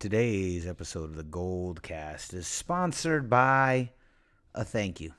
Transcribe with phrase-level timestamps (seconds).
[0.00, 3.90] Today's episode of the Gold Cast is sponsored by
[4.54, 5.12] a thank you.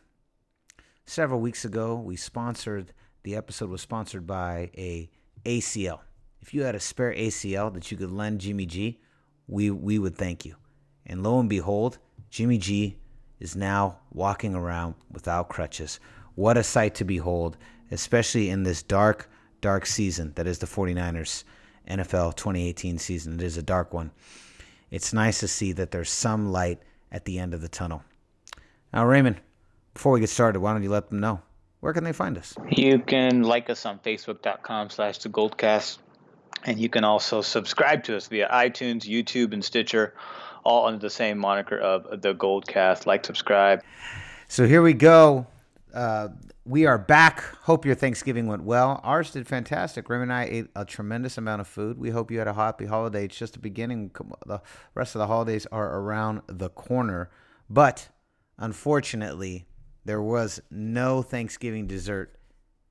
[1.05, 5.09] Several weeks ago, we sponsored the episode was sponsored by a
[5.43, 5.99] ACL.
[6.39, 9.01] If you had a spare ACL that you could lend Jimmy G,
[9.47, 10.55] we we would thank you.
[11.05, 11.97] And lo and behold,
[12.29, 12.95] Jimmy G
[13.37, 15.99] is now walking around without crutches.
[16.35, 17.57] What a sight to behold,
[17.91, 21.43] especially in this dark, dark season that is the 49ers
[21.85, 23.33] NFL 2018 season.
[23.33, 24.11] It is a dark one
[24.91, 26.79] it's nice to see that there's some light
[27.11, 28.03] at the end of the tunnel.
[28.93, 29.39] Now, Raymond,
[29.93, 31.41] before we get started, why don't you let them know
[31.79, 32.55] where can they find us?
[32.69, 35.99] You can like us on facebook.com slash the goldcast.
[36.65, 40.13] And you can also subscribe to us via iTunes, YouTube, and Stitcher,
[40.65, 43.05] all under the same moniker of the Goldcast.
[43.05, 43.81] Like, subscribe.
[44.49, 45.47] So here we go.
[45.93, 46.29] Uh,
[46.65, 47.41] we are back.
[47.61, 48.99] Hope your Thanksgiving went well.
[49.03, 50.07] Ours did fantastic.
[50.07, 51.97] Raymond and I ate a tremendous amount of food.
[51.97, 53.25] We hope you had a happy holiday.
[53.25, 54.11] It's just the beginning.
[54.45, 54.61] The
[54.93, 57.31] rest of the holidays are around the corner.
[57.69, 58.09] But
[58.59, 59.65] unfortunately,
[60.05, 62.37] there was no Thanksgiving dessert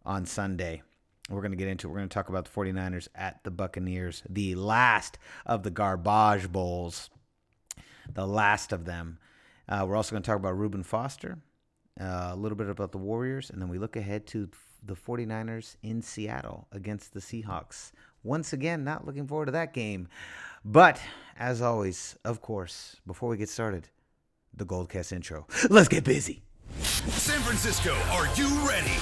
[0.05, 0.83] on Sunday.
[1.31, 1.91] We're going to get into it.
[1.91, 6.51] We're going to talk about the 49ers at the Buccaneers, the last of the garbage
[6.51, 7.11] bowls,
[8.13, 9.19] the last of them.
[9.69, 11.39] Uh, we're also going to talk about Reuben Foster
[12.01, 14.49] uh, a little bit about the Warriors, and then we look ahead to
[14.85, 17.93] the 49ers in Seattle against the Seahawks.
[18.23, 20.09] Once again, not looking forward to that game.
[20.65, 21.01] But
[21.39, 23.89] as always, of course, before we get started,
[24.55, 25.47] the Goldcast intro.
[25.71, 26.43] Let's get busy.
[26.81, 28.97] San Francisco, are you ready?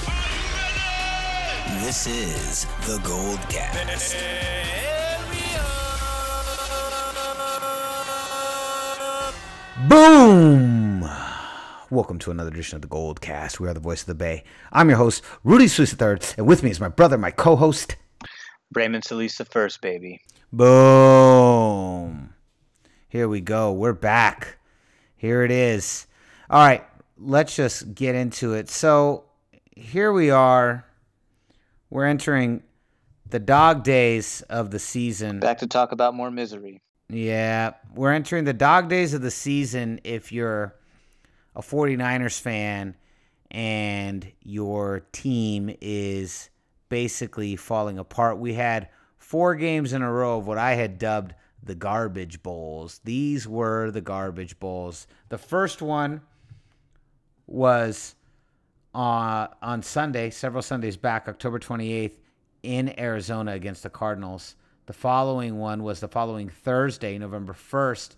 [1.83, 4.15] This is the Goldcast.
[9.87, 11.26] Boom!
[11.89, 13.61] Welcome to another edition of the Gold Cast.
[13.61, 14.43] We are the voice of the Bay.
[14.73, 17.95] I'm your host, Rudy Solis III, and with me is my brother, my co-host,
[18.73, 20.19] Raymond Solis the first, baby.
[20.51, 22.33] Boom.
[23.07, 23.71] Here we go.
[23.71, 24.57] We're back.
[25.15, 26.07] Here it is.
[26.49, 26.83] All right,
[27.17, 28.69] let's just get into it.
[28.69, 29.23] So
[29.73, 30.85] here we are.
[31.89, 32.63] We're entering
[33.29, 35.39] the dog days of the season.
[35.39, 36.81] Back to talk about more misery.
[37.07, 40.75] Yeah, we're entering the dog days of the season if you're
[41.57, 42.95] a 49ers fan
[43.49, 46.51] and your team is
[46.87, 48.37] basically falling apart.
[48.37, 53.01] We had four games in a row of what I had dubbed the garbage bowls.
[53.03, 55.07] These were the garbage bowls.
[55.29, 56.21] The first one
[57.47, 58.13] was
[58.93, 62.19] uh, on Sunday, several Sundays back, October 28th,
[62.61, 64.55] in Arizona against the Cardinals.
[64.85, 68.15] The following one was the following Thursday, November 1st,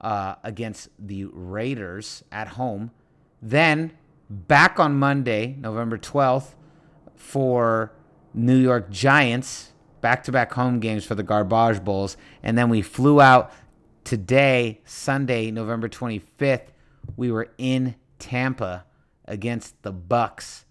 [0.00, 2.90] uh, against the Raiders at home.
[3.40, 3.92] Then
[4.28, 6.54] back on Monday, November 12th,
[7.14, 7.92] for
[8.34, 12.16] New York Giants, back to back home games for the Garbage Bowls.
[12.42, 13.52] And then we flew out
[14.04, 16.68] today, Sunday, November 25th.
[17.16, 18.84] We were in Tampa
[19.24, 20.64] against the Bucs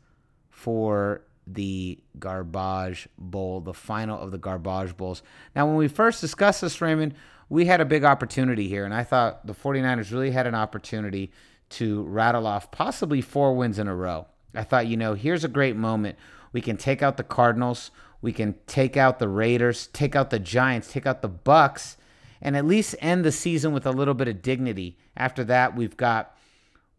[0.49, 5.21] for the Garbage Bowl, the final of the Garbage Bowls.
[5.55, 7.13] Now, when we first discussed this, Raymond,
[7.49, 11.31] we had a big opportunity here, and I thought the 49ers really had an opportunity
[11.69, 14.27] to rattle off possibly four wins in a row.
[14.53, 16.17] I thought, you know, here's a great moment.
[16.53, 17.91] We can take out the Cardinals,
[18.21, 21.97] we can take out the Raiders, take out the Giants, take out the Bucs,
[22.41, 24.97] and at least end the season with a little bit of dignity.
[25.17, 26.35] After that, we've got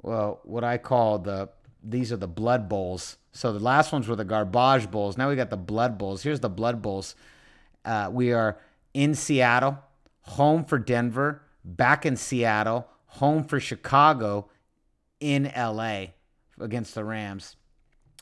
[0.02, 1.48] well, what I call the
[1.82, 3.16] these are the blood bowls.
[3.32, 5.16] So the last ones were the garbage bowls.
[5.16, 6.22] Now we got the blood bowls.
[6.22, 7.14] Here's the blood bowls.
[7.84, 8.58] Uh, we are
[8.94, 9.78] in Seattle
[10.26, 14.48] home for Denver, back in Seattle, home for Chicago,
[15.20, 16.06] in LA
[16.60, 17.56] against the Rams.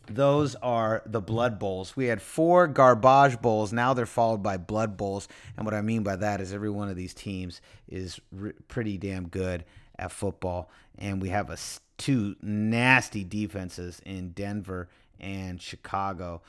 [0.06, 1.96] Those are the blood bowls.
[1.96, 3.72] We had four garbage bowls.
[3.72, 5.28] Now they're followed by blood bowls.
[5.56, 8.20] And what I mean by that is every one of these teams is
[8.68, 9.64] pretty damn good
[9.98, 10.70] at football.
[10.98, 11.56] And we have a,
[11.96, 14.88] two nasty defenses in Denver
[15.20, 16.42] and Chicago.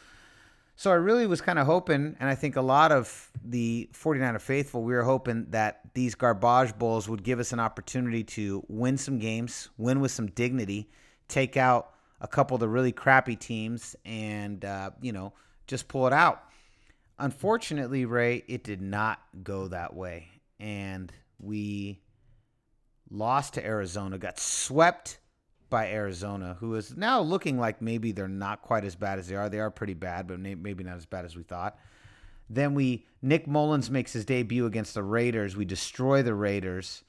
[0.78, 4.42] So I really was kind of hoping, and I think a lot of the 49er
[4.42, 8.98] faithful, we were hoping that these garbage bowls would give us an opportunity to win
[8.98, 10.90] some games, win with some dignity,
[11.30, 15.32] take out a couple of the really crappy teams, and, uh, you know,
[15.66, 16.44] just pull it out.
[17.20, 20.28] Unfortunately, Ray, it did not go that way.
[20.60, 21.10] And
[21.40, 22.02] we
[23.10, 25.20] lost to Arizona, got swept
[25.76, 29.36] by Arizona, who is now looking like maybe they're not quite as bad as they
[29.36, 29.50] are.
[29.50, 31.78] They are pretty bad, but maybe not as bad as we thought.
[32.50, 35.58] Then we Nick Mullens makes his debut against the Raiders.
[35.58, 37.04] We destroy the Raiders.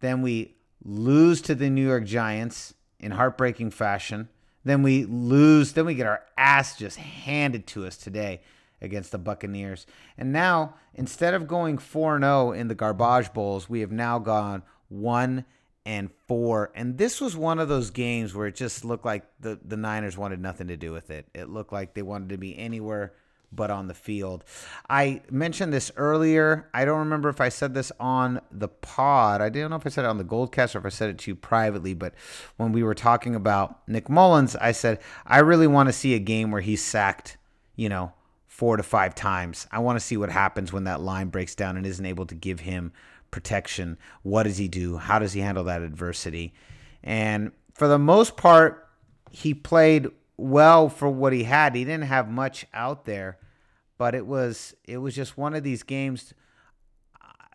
[0.00, 4.28] Then we lose to the New York Giants in heartbreaking fashion.
[4.64, 5.72] Then we lose.
[5.72, 8.42] Then we get our ass just handed to us today
[8.82, 9.86] against the Buccaneers.
[10.18, 14.62] And now, instead of going 4 0 in the garbage bowls, we have now gone
[14.90, 15.46] 1
[15.86, 16.72] and 4.
[16.74, 20.16] And this was one of those games where it just looked like the, the Niners
[20.16, 21.26] wanted nothing to do with it.
[21.34, 23.12] It looked like they wanted to be anywhere
[23.52, 24.44] but on the field.
[24.88, 26.68] I mentioned this earlier.
[26.72, 29.40] I don't remember if I said this on the pod.
[29.40, 31.18] I don't know if I said it on the Goldcast or if I said it
[31.18, 32.14] to you privately, but
[32.56, 36.20] when we were talking about Nick Mullens, I said, I really want to see a
[36.20, 37.38] game where he's sacked,
[37.74, 38.12] you know,
[38.46, 39.66] four to five times.
[39.72, 42.34] I want to see what happens when that line breaks down and isn't able to
[42.34, 42.92] give him
[43.30, 43.98] protection.
[44.22, 44.96] What does he do?
[44.96, 46.52] How does he handle that adversity?
[47.02, 48.88] And for the most part,
[49.30, 51.74] he played well for what he had.
[51.74, 53.38] He didn't have much out there,
[53.98, 56.34] but it was it was just one of these games.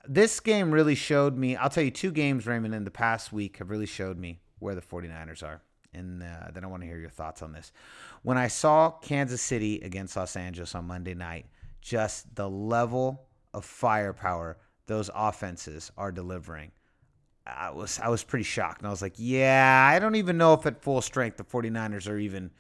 [0.08, 1.56] This game really showed me.
[1.56, 4.76] I'll tell you two games, Raymond, in the past week have really showed me where
[4.76, 5.62] the 49ers are.
[5.94, 7.72] And uh, then I want to hear your thoughts on this.
[8.22, 11.48] When I saw Kansas City against Los Angeles on Monday night,
[11.82, 14.58] just the level of firepower
[14.88, 16.72] those offenses are delivering.
[17.48, 18.80] I was I was pretty shocked.
[18.80, 22.10] And I was like, yeah, I don't even know if at full strength the 49ers
[22.10, 22.52] are even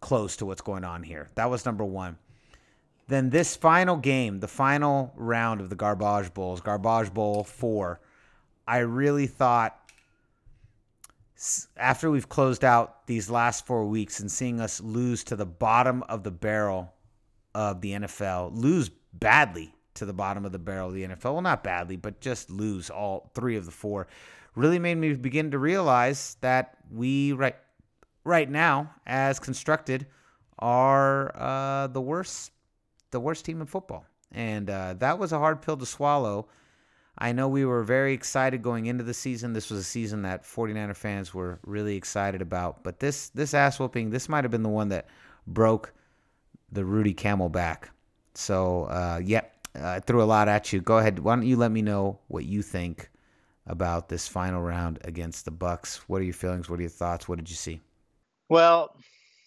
[0.00, 1.28] close to what's going on here.
[1.34, 2.18] That was number one.
[3.08, 8.00] Then this final game, the final round of the Garbage Bowls, Garbage Bowl four,
[8.66, 9.78] I really thought
[11.76, 16.02] after we've closed out these last four weeks and seeing us lose to the bottom
[16.04, 16.94] of the barrel
[17.54, 21.34] of the NFL, lose badly to the bottom of the barrel of the NFL.
[21.34, 24.06] Well, not badly, but just lose all three of the four.
[24.54, 27.56] Really made me begin to realize that we right
[28.24, 30.06] right now, as constructed,
[30.58, 32.52] are uh, the worst
[33.10, 36.48] the worst team in football, and uh, that was a hard pill to swallow.
[37.16, 39.52] I know we were very excited going into the season.
[39.52, 42.82] This was a season that 49er fans were really excited about.
[42.82, 45.06] But this this ass whooping, this might have been the one that
[45.46, 45.92] broke
[46.72, 47.90] the Rudy Camel back.
[48.34, 49.42] So, uh, yeah,
[49.74, 50.80] I threw a lot at you.
[50.80, 51.18] Go ahead.
[51.18, 53.10] Why don't you let me know what you think
[53.66, 55.96] about this final round against the Bucs?
[56.06, 56.68] What are your feelings?
[56.68, 57.28] What are your thoughts?
[57.28, 57.80] What did you see?
[58.48, 58.96] Well,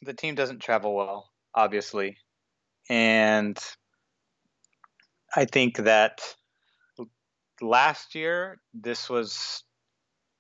[0.02, 2.18] the team doesn't travel well, obviously.
[2.90, 3.58] And
[5.36, 6.22] I think that
[7.62, 9.64] last year, this was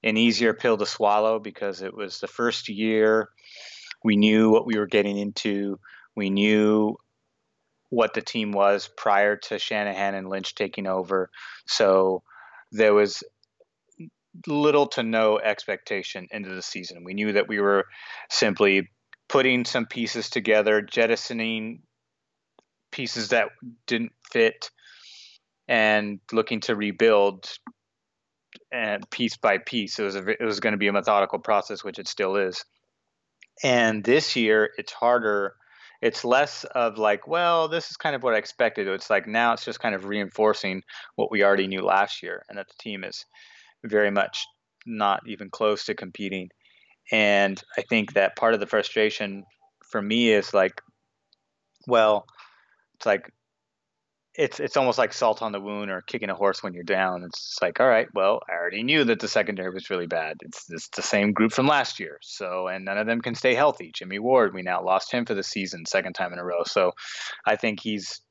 [0.04, 3.30] an easier pill to swallow because it was the first year
[4.04, 5.80] we knew what we were getting into.
[6.16, 6.98] We knew
[7.89, 11.30] what the team was prior to Shanahan and Lynch taking over.
[11.68, 12.24] So
[12.72, 13.24] there was
[14.45, 17.04] little to no expectation into the season.
[17.04, 17.86] We knew that we were
[18.30, 18.89] simply
[19.30, 21.81] putting some pieces together, jettisoning
[22.92, 23.50] pieces that
[23.88, 24.69] didn't fit,
[25.68, 27.50] and looking to rebuild
[28.72, 30.00] and piece by piece.
[30.00, 32.63] It was a, it was going to be a methodical process, which it still is.
[33.63, 35.56] And this year, it's harder
[36.02, 38.88] it's less of like, well, this is kind of what I expected.
[38.88, 40.84] It's like now it's just kind of reinforcing
[41.16, 43.26] what we already knew last year, and that the team is
[43.84, 44.46] very much
[44.86, 46.50] not even close to competing.
[47.12, 49.44] And I think that part of the frustration
[49.90, 50.82] for me is like,
[51.88, 52.26] well,
[52.96, 53.32] it's like
[54.38, 57.24] it's it's almost like salt on the wound or kicking a horse when you're down.
[57.24, 60.38] It's like, all right, well, I already knew that the secondary was really bad.
[60.44, 62.19] It's, it's the same group from last year.
[62.22, 63.92] So, and none of them can stay healthy.
[63.92, 66.63] Jimmy Ward, we now lost him for the season, second time in a row.
[66.66, 66.92] So,
[67.48, 68.22] I think he's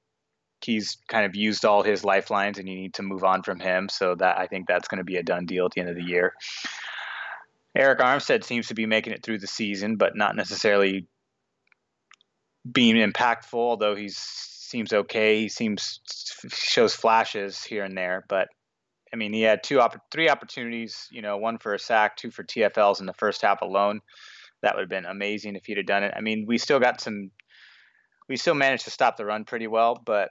[0.64, 3.88] he's kind of used all his lifelines, and you need to move on from him.
[3.88, 5.96] So that I think that's going to be a done deal at the end of
[5.96, 6.34] the year.
[7.77, 11.08] Arik Armstead seems to be making it through the season, but not necessarily
[12.70, 13.55] being impactful.
[13.55, 15.43] Although he's seems okay.
[15.43, 16.01] He seems
[16.49, 18.49] shows flashes here and there, but
[19.13, 19.81] I mean, he had two,
[20.11, 21.08] three opportunities.
[21.11, 24.01] You know, one for a sack, two for TFLs in the first half alone.
[24.63, 26.13] That would have been amazing if he'd have done it.
[26.17, 27.31] I mean, we still got some.
[28.29, 30.31] We still managed to stop the run pretty well, but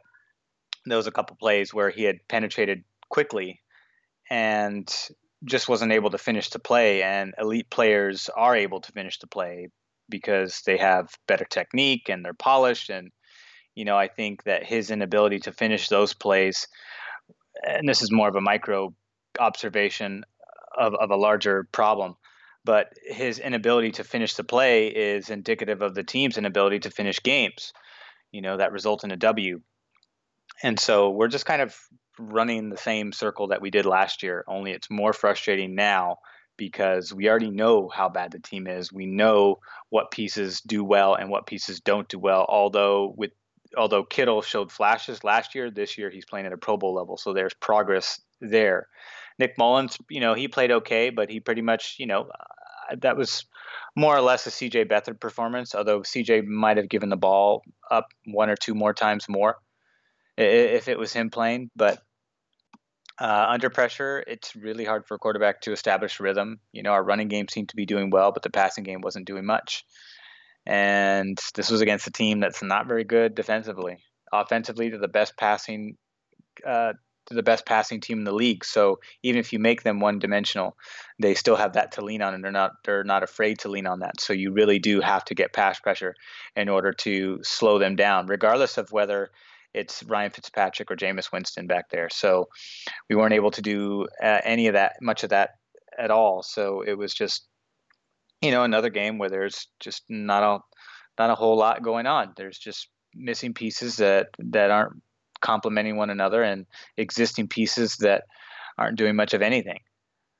[0.85, 3.61] there was a couple plays where he had penetrated quickly
[4.29, 4.93] and
[5.45, 7.01] just wasn't able to finish the play.
[7.03, 9.69] And elite players are able to finish the play
[10.09, 13.11] because they have better technique and they're polished and
[13.75, 16.67] you know, I think that his inability to finish those plays,
[17.63, 18.93] and this is more of a micro
[19.39, 20.25] observation
[20.77, 22.15] of, of a larger problem,
[22.63, 27.21] but his inability to finish the play is indicative of the team's inability to finish
[27.21, 27.73] games,
[28.31, 29.61] you know, that result in a W.
[30.63, 31.77] And so we're just kind of
[32.17, 36.17] running the same circle that we did last year, only it's more frustrating now
[36.57, 38.91] because we already know how bad the team is.
[38.91, 42.45] We know what pieces do well and what pieces don't do well.
[42.47, 43.31] Although with
[43.77, 47.17] although Kittle showed flashes last year, this year he's playing at a Pro Bowl level,
[47.17, 48.87] so there's progress there.
[49.37, 52.29] Nick Mullens, you know, he played okay, but he pretty much, you know,
[53.01, 53.45] that was
[53.95, 58.07] more or less a CJ Beathard performance, although CJ might have given the ball up
[58.25, 59.57] one or two more times more
[60.37, 61.69] if it was him playing.
[61.75, 62.01] But
[63.19, 66.59] uh, under pressure, it's really hard for a quarterback to establish rhythm.
[66.73, 69.27] You know, our running game seemed to be doing well, but the passing game wasn't
[69.27, 69.85] doing much.
[70.65, 73.97] And this was against a team that's not very good defensively.
[74.33, 75.97] Offensively, they're the best passing,
[76.65, 76.93] uh,
[77.29, 78.65] the best passing team in the league.
[78.65, 80.75] So even if you make them one dimensional,
[81.19, 83.87] they still have that to lean on, and they're not they're not afraid to lean
[83.87, 84.19] on that.
[84.19, 86.15] So you really do have to get pass pressure
[86.55, 89.29] in order to slow them down, regardless of whether
[89.73, 92.09] it's Ryan Fitzpatrick or Jameis Winston back there.
[92.09, 92.47] So
[93.09, 95.57] we weren't able to do uh, any of that, much of that
[95.97, 96.43] at all.
[96.43, 97.45] So it was just,
[98.41, 100.59] you know, another game where there's just not a
[101.17, 102.33] not a whole lot going on.
[102.35, 105.01] There's just missing pieces that that aren't
[105.41, 106.65] complementing one another, and
[106.97, 108.23] existing pieces that
[108.77, 109.79] aren't doing much of anything.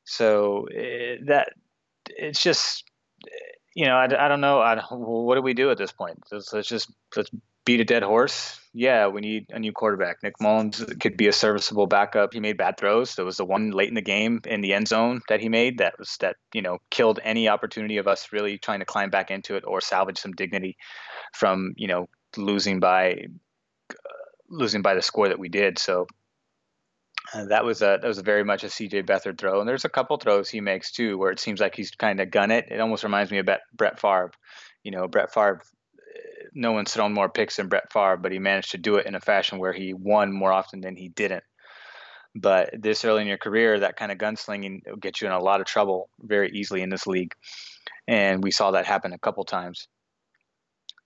[0.06, 1.54] So eh, that
[2.08, 2.84] it's just
[3.76, 4.60] you know, I, I don't know.
[4.60, 6.18] I, what do we do at this point?
[6.32, 7.30] Let's, let's just let's
[7.66, 8.60] beat a dead horse.
[8.74, 10.22] Yeah, we need a new quarterback.
[10.22, 12.34] Nick Mullens could be a serviceable backup.
[12.34, 13.16] He made bad throws.
[13.16, 15.80] There was the one late in the game in the end zone that he made
[15.80, 19.32] that was that you know killed any opportunity of us really trying to climb back
[19.32, 20.78] into it or salvage some dignity
[21.34, 22.08] from you know
[22.38, 23.28] losing by
[23.92, 23.96] uh,
[24.50, 25.80] losing by the score that we did.
[25.80, 26.06] So
[27.34, 29.86] uh, that was a that was a very much a CJ Beathard throw, and there's
[29.86, 32.66] a couple throws he makes too where it seems like he's kind of gun it.
[32.70, 34.32] It almost reminds me of Brett Favre.
[34.84, 35.62] You know, Brett Favre
[36.54, 39.16] no one's thrown more picks than Brett Favre, but he managed to do it in
[39.16, 41.44] a fashion where he won more often than he didn't.
[42.34, 45.40] But this early in your career, that kind of gunslinging will get you in a
[45.40, 47.34] lot of trouble very easily in this league.
[48.08, 49.88] And we saw that happen a couple times.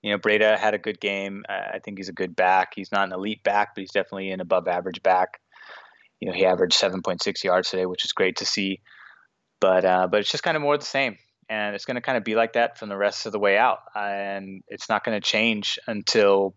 [0.01, 1.43] You know, Breida had a good game.
[1.49, 2.73] I think he's a good back.
[2.75, 5.39] He's not an elite back, but he's definitely an above average back.
[6.19, 8.81] You know, he averaged 7.6 yards today, which is great to see.
[9.59, 11.17] But uh, but it's just kind of more the same
[11.49, 13.57] and it's going to kind of be like that from the rest of the way
[13.57, 16.55] out and it's not going to change until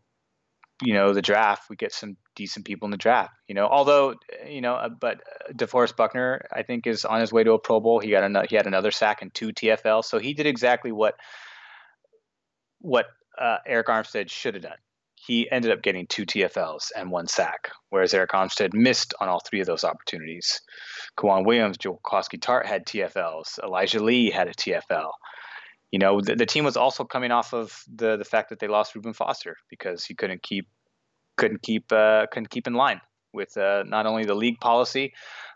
[0.83, 4.15] you know the draft we get some decent people in the draft you know although
[4.47, 7.59] you know uh, but uh, DeForest Buckner I think is on his way to a
[7.59, 8.01] Pro Bowl.
[8.01, 11.15] He got another he had another sack and two TFL so he did exactly what
[12.81, 13.07] what
[13.39, 14.79] uh, Arik Armstead should have done
[15.25, 19.41] he ended up getting two TFLs and one sack, whereas Arik Armstead missed on all
[19.41, 20.61] three of those opportunities.
[21.17, 23.63] K'Waun Williams, Jaquiski Tartt had TFLs.
[23.63, 25.11] Elijah Lee had a TFL.
[25.93, 28.67] You know, the, the, team was also coming off of the the fact that they
[28.67, 30.67] lost Reuben Foster because he couldn't keep
[31.37, 33.01] couldn't keep uh, couldn't keep in line
[33.33, 35.13] with uh, not only the league policy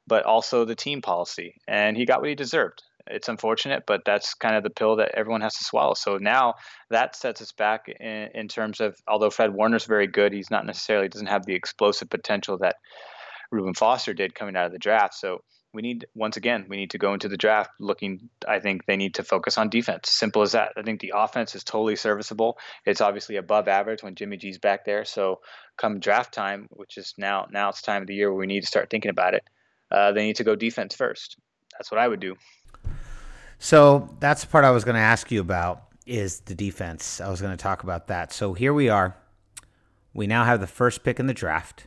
[0.06, 4.34] but also the team policy, and he got what he deserved it's unfortunate, but that's
[4.34, 5.94] kind of the pill that everyone has to swallow.
[5.94, 6.54] So now
[6.90, 10.66] that sets us back in, in terms of although Fred Warner's very good, he's not
[10.66, 12.76] necessarily doesn't have the explosive potential that
[13.50, 15.14] Reuben Foster did coming out of the draft.
[15.14, 18.86] So we need once again we need to go into the draft looking i think
[18.86, 20.08] they need to focus on defense.
[20.10, 20.72] Simple as that.
[20.76, 22.56] I think the offense is totally serviceable.
[22.86, 25.04] It's obviously above average when jimmy g's back there.
[25.04, 25.40] So
[25.76, 28.62] come draft time which is now now it's time of the year where we need
[28.62, 29.44] to start thinking about it
[29.90, 31.36] uh, they need to go defense first.
[31.72, 32.34] That's what i would do
[33.58, 37.20] so that's the part I was going to ask you about is the defense.
[37.20, 38.32] I was going to talk about that.
[38.32, 39.16] So here we are.
[40.14, 41.86] We now have the first pick in the draft,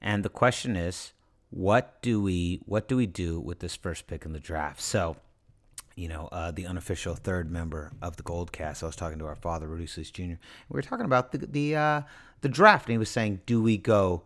[0.00, 1.12] and the question is,
[1.50, 4.80] what do we what do we do with this first pick in the draft?
[4.80, 5.16] So,
[5.94, 8.82] you know, uh, the unofficial third member of the Gold Cast.
[8.82, 10.22] I was talking to our father, Rudy Jr.
[10.22, 10.36] We
[10.70, 12.02] were talking about the the uh,
[12.40, 14.22] the draft, and he was saying, do we go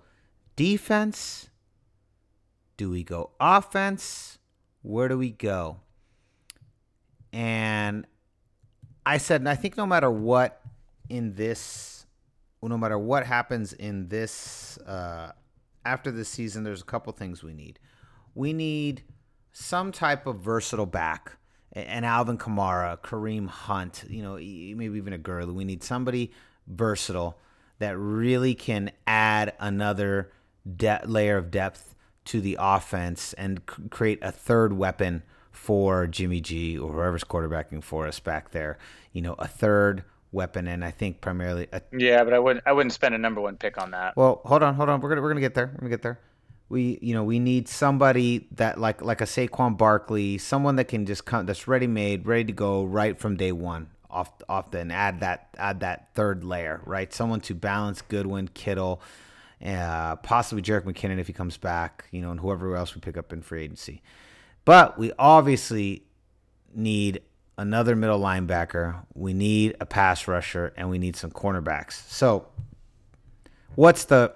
[0.55, 1.49] defense?
[2.77, 4.39] Do we go offense?
[4.83, 5.79] Where do we go?
[7.33, 8.07] And
[9.07, 10.61] I said, I think no matter what
[11.09, 12.07] in this,
[12.63, 15.33] no matter what happens in this, uh,
[15.85, 17.79] after this season, there's a couple things we need.
[18.35, 19.03] We need
[19.53, 21.37] some type of versatile back,
[21.73, 25.53] an Alvin Kamara, Kareem Hunt, you know, maybe even a Gurley.
[25.53, 26.33] We need somebody
[26.67, 27.39] versatile
[27.79, 30.33] that really can add another
[30.77, 31.95] de- layer of depth
[32.27, 37.83] to the offense and c- create a third weapon for Jimmy G or whoever's quarterbacking
[37.83, 38.79] for us back there.
[39.13, 41.69] You know, a third weapon, and I think primarily.
[41.73, 42.67] A, yeah, but I wouldn't.
[42.67, 44.17] I wouldn't spend a number one pick on that.
[44.17, 45.01] Well, hold on, hold on.
[45.01, 45.67] We're gonna we're gonna get there.
[45.67, 46.19] We're gonna get there.
[46.69, 51.07] We you know we need somebody that like like a Saquon Barkley, someone that can
[51.07, 53.89] just come that's ready made, ready to go right from day one.
[54.11, 57.13] Off off then add that add that third layer, right?
[57.13, 59.01] Someone to balance Goodwin, Kittle.
[59.65, 63.17] Uh, possibly Jerick McKinnon if he comes back, you know, and whoever else we pick
[63.17, 64.03] up in free agency.
[64.65, 66.05] But we obviously
[66.75, 67.21] need
[67.59, 69.05] another middle linebacker.
[69.15, 72.09] We need a pass rusher, and we need some cornerbacks.
[72.09, 72.49] So,
[73.75, 74.35] what's the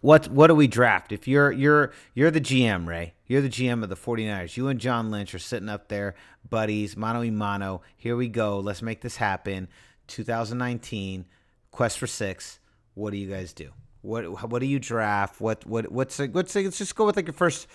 [0.00, 1.12] what what do we draft?
[1.12, 3.14] If you're you're you're the GM, Ray.
[3.26, 4.56] You're the GM of the 49ers.
[4.56, 6.14] You and John Lynch are sitting up there,
[6.48, 7.82] buddies, mano y mano.
[7.96, 8.58] Here we go.
[8.58, 9.68] Let's make this happen.
[10.06, 11.26] 2019,
[11.70, 12.58] quest for 6.
[12.94, 13.70] What do you guys do?
[14.02, 15.40] What what do you draft?
[15.40, 17.66] What what what's like, say let's just go with like your first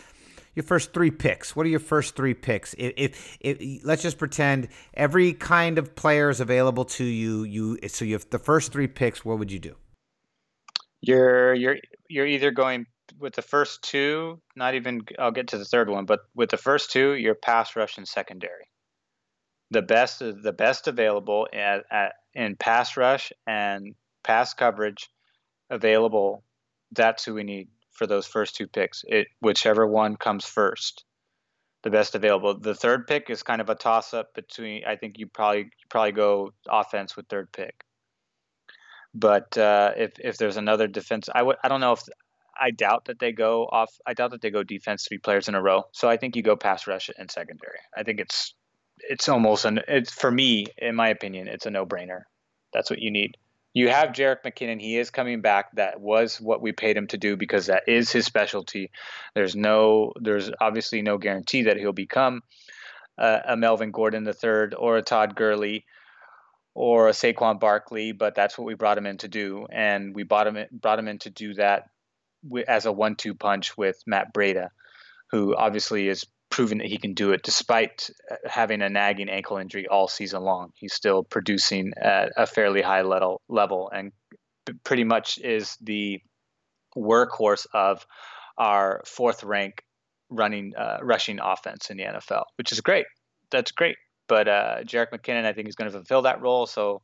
[0.55, 1.55] your first three picks.
[1.55, 2.73] What are your first three picks?
[2.77, 7.79] If, if, if let's just pretend every kind of player is available to you, you
[7.87, 9.25] so you have the first three picks.
[9.25, 9.75] What would you do?
[11.01, 11.77] You're you're
[12.07, 12.85] you're either going
[13.19, 16.57] with the first two, not even I'll get to the third one, but with the
[16.57, 18.69] first two, you're pass rush and secondary.
[19.71, 25.09] The best the best available at, at in pass rush and pass coverage
[25.73, 26.43] available.
[26.91, 29.03] That's who we need for those first two picks.
[29.07, 31.05] It whichever one comes first,
[31.83, 32.59] the best available.
[32.59, 34.85] The third pick is kind of a toss up between.
[34.85, 37.83] I think you probably probably go offense with third pick.
[39.13, 42.03] But uh, if if there's another defense, I would I don't know if
[42.59, 43.91] I doubt that they go off.
[44.05, 45.83] I doubt that they go defense three players in a row.
[45.91, 47.79] So I think you go pass rush and secondary.
[47.95, 48.55] I think it's
[48.97, 52.21] it's almost an it's for me in my opinion it's a no brainer.
[52.73, 53.37] That's what you need.
[53.73, 54.79] You have Jerick McKinnon.
[54.79, 55.71] He is coming back.
[55.75, 58.91] That was what we paid him to do because that is his specialty.
[59.33, 62.43] There's no there's obviously no guarantee that he'll become
[63.17, 65.85] uh, a Melvin Gordon III or a Todd Gurley
[66.75, 70.23] or a Saquon Barkley, but that's what we brought him in to do, and we
[70.23, 71.89] brought him in, brought him in to do that
[72.67, 74.69] as a one-two punch with Matt Breida,
[75.31, 79.57] who obviously is proven that he can do it despite uh, having a nagging ankle
[79.57, 80.69] injury all season long.
[80.75, 84.11] He's still producing at a fairly high level level, and
[84.83, 86.21] pretty much is the
[86.95, 88.05] workhorse of
[88.57, 89.83] our fourth rank
[90.29, 93.05] running uh, rushing offense in the NFL, which is great.
[93.49, 96.65] That's great but uh, Jerick McKinnon, I think, is going to fulfill that role.
[96.65, 97.01] So,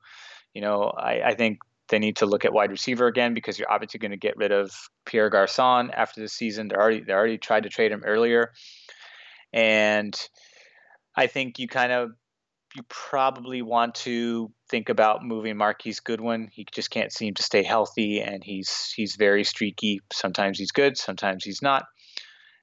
[0.53, 3.71] you know, I, I think they need to look at wide receiver again because you're
[3.71, 4.71] obviously going to get rid of
[5.05, 6.67] Pierre Garcon after the season.
[6.67, 8.51] They already they already tried to trade him earlier,
[9.53, 10.15] and
[11.15, 12.11] I think you kind of
[12.75, 16.49] you probably want to think about moving Marquise Goodwin.
[16.51, 20.01] He just can't seem to stay healthy, and he's he's very streaky.
[20.13, 21.85] Sometimes he's good, sometimes he's not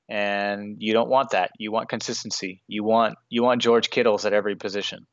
[0.08, 1.50] and you don't want that.
[1.58, 2.62] You want consistency.
[2.68, 5.06] You want you want George Kittles at every position,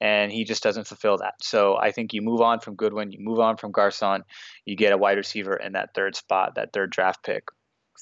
[0.00, 1.34] and he just doesn't fulfill that.
[1.42, 4.24] So I think you move on from Goodwin, you move on from Garcon,
[4.64, 7.44] you get a wide receiver in that third spot, that third draft pick,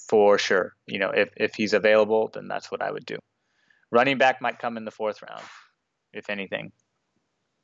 [0.09, 0.75] for sure.
[0.87, 3.19] You know, if if he's available, then that's what I would do.
[3.91, 5.43] Running back might come in the fourth round,
[6.13, 6.73] if anything,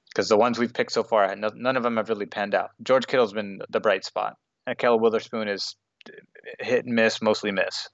[0.09, 2.70] because the ones we've picked so far, none of them have really panned out.
[2.83, 5.77] George Kittle's been the bright spot, and Ahkello Witherspoon is
[6.61, 7.88] hit and miss, mostly miss.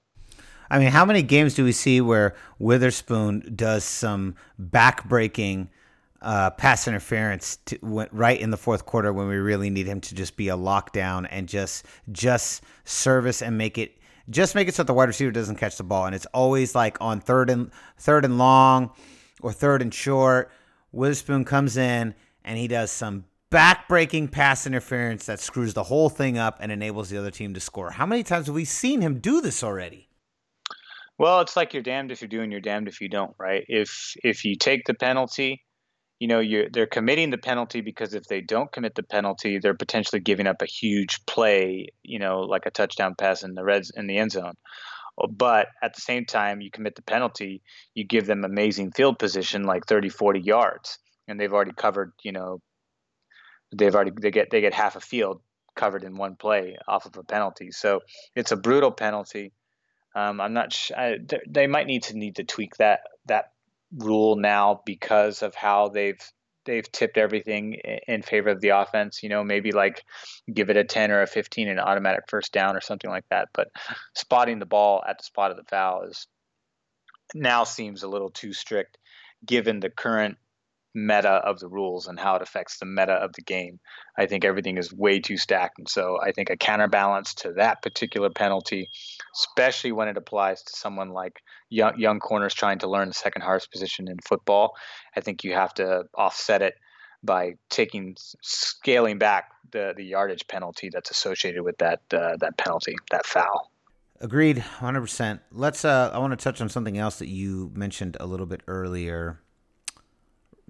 [0.69, 5.67] I mean, how many games do we see where Witherspoon does some backbreaking
[6.21, 9.99] uh, pass interference to, went right in the fourth quarter when we really need him
[10.01, 13.97] to just be a lockdown and just just service and make it
[14.29, 16.97] just make it so the wide receiver doesn't catch the ball and it's always like
[17.01, 18.91] on third and third and long
[19.41, 20.51] or third and short.
[20.91, 26.37] Witherspoon comes in and he does some backbreaking pass interference that screws the whole thing
[26.37, 27.91] up and enables the other team to score.
[27.91, 30.07] How many times have we seen him do this already?
[31.17, 33.63] Well, it's like you're damned if you're doing, you're damned if you don't, right?
[33.67, 35.63] If if you take the penalty,
[36.21, 39.73] you know, you're they're committing the penalty because if they don't commit the penalty, they're
[39.73, 43.91] potentially giving up a huge play, you know, like a touchdown pass in the reds
[43.95, 44.53] in the end zone.
[45.31, 47.63] But at the same time, you commit the penalty,
[47.95, 52.33] you give them amazing field position, like 30, 40 yards, and they've already covered, you
[52.33, 52.61] know,
[53.75, 55.41] they've already they get they get half a field
[55.75, 57.71] covered in one play off of a penalty.
[57.71, 58.01] So
[58.35, 59.53] it's a brutal penalty
[60.15, 60.73] um, I'm not.
[60.73, 63.51] Sh- I, they might need to need to tweak that that
[63.95, 66.21] rule now because of how they've
[66.65, 67.73] they've tipped everything
[68.07, 69.23] in favor of the offense.
[69.23, 70.03] You know, maybe like
[70.53, 73.49] give it a 10 or a 15 and automatic first down or something like that.
[73.53, 73.69] But
[74.15, 76.27] spotting the ball at the spot of the foul is
[77.33, 78.97] now seems a little too strict
[79.45, 80.37] given the current
[80.93, 83.79] meta of the rules and how it affects the meta of the game.
[84.17, 85.79] I think everything is way too stacked.
[85.79, 88.89] And so I think a counterbalance to that particular penalty,
[89.35, 93.41] especially when it applies to someone like young, young corners trying to learn the second
[93.41, 94.73] hardest position in football,
[95.15, 96.75] I think you have to offset it
[97.23, 102.95] by taking scaling back the, the yardage penalty that's associated with that uh, that penalty,
[103.11, 103.71] that foul.
[104.19, 105.39] Agreed, 100%.
[105.51, 108.61] Let's uh I want to touch on something else that you mentioned a little bit
[108.67, 109.39] earlier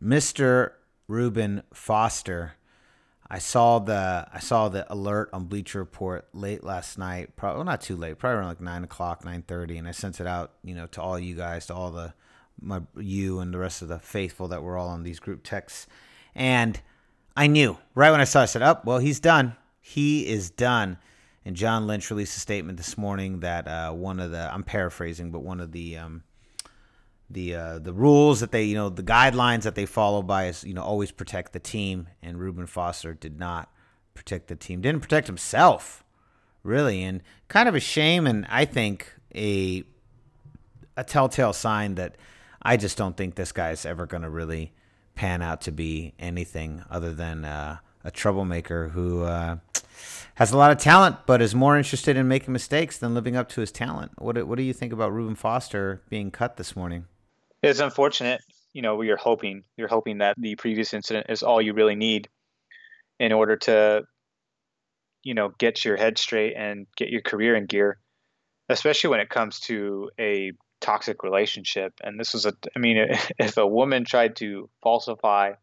[0.04, 0.72] Mr.
[1.08, 2.54] Reuben Foster.
[3.30, 7.36] I saw the I saw the alert on Bleacher Report late last night.
[7.38, 10.20] Probably well, not too late, probably around like nine o'clock, nine thirty, and I sent
[10.20, 12.14] it out, you know, to all you guys, to all the
[12.60, 15.88] my you and the rest of the faithful that were all on these group texts.
[16.36, 16.82] And
[17.38, 19.56] I knew right when I saw, it, I said, "Up, oh, well, he's done.
[19.80, 20.98] He is done."
[21.46, 25.32] And John Lynch released a statement this morning that uh, one of the I'm paraphrasing,
[25.32, 26.24] but one of the um,
[27.34, 30.64] the uh, the rules that they you know the guidelines that they follow by is
[30.64, 32.08] you know always protect the team.
[32.22, 33.70] And Reuben Foster did not
[34.14, 36.04] protect the team, didn't protect himself
[36.64, 38.28] really, and kind of a shame.
[38.28, 39.84] And I think a
[40.98, 42.16] a telltale sign that
[42.62, 44.74] I just don't think this guy is ever going to really
[45.16, 49.58] pan out to be anything other than uh, a troublemaker who uh,
[50.36, 53.50] has a lot of talent, but is more interested in making mistakes than living up
[53.50, 54.12] to his talent.
[54.18, 57.06] What What do you think about Reuben Foster being cut this morning?
[57.64, 58.42] It's unfortunate.
[58.74, 62.30] You know, you're hoping you're hoping that the previous incident is all you really need
[63.20, 64.04] in order to,
[65.24, 68.00] you know, get your head straight and get your career in gear,
[68.70, 71.94] especially when it comes to a toxic relationship.
[72.04, 72.98] And this was a, I mean,
[73.40, 75.54] if a woman tried to falsify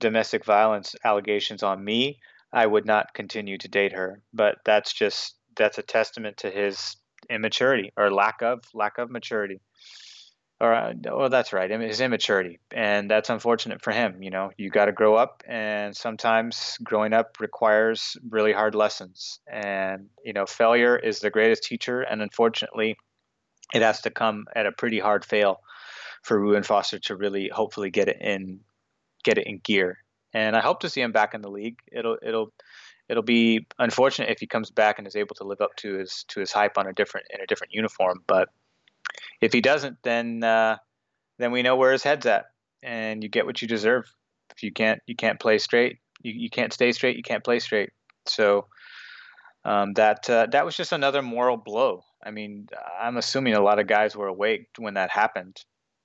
[0.00, 2.18] domestic violence allegations on me,
[2.52, 4.20] I would not continue to date her.
[4.34, 6.96] But that's just, that's a testament to his
[7.30, 9.60] immaturity or lack of, lack of maturity.
[10.62, 12.60] Or, uh, well, that's right, his immaturity.
[12.70, 14.22] And that's unfortunate for him.
[14.22, 19.40] You know, you got to grow up, and sometimes growing up requires really hard lessons.
[19.52, 22.02] And, you know, failure is the greatest teacher.
[22.02, 22.96] And unfortunately,
[23.74, 25.58] it has to come at a pretty hard fail
[26.22, 28.60] for Reuben Foster to really hopefully get it in
[29.24, 29.98] get it in gear.
[30.32, 31.80] And I hope to see him back in the league.
[31.90, 32.52] It'll it'll
[33.08, 36.24] it'll be unfortunate if he comes back and is able to live up to his
[36.28, 38.22] to his hype on a different in a different uniform.
[38.28, 38.48] But
[39.42, 40.78] if he doesn't, then uh,
[41.38, 42.46] then we know where his head's at,
[42.82, 44.04] and you get what you deserve.
[44.56, 47.58] If you can't you can't play straight, you, you can't stay straight, you can't play
[47.58, 47.90] straight.
[48.26, 48.66] So
[49.64, 52.04] um, that uh, that was just another moral blow.
[52.24, 52.68] I mean,
[53.00, 55.56] I'm assuming a lot of guys were awake when that happened,